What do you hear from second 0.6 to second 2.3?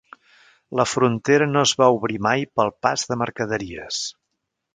La frontera no es va obrir